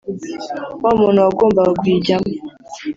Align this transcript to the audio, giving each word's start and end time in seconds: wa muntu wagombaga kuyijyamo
wa 0.83 0.91
muntu 0.99 1.19
wagombaga 1.25 1.71
kuyijyamo 1.79 2.29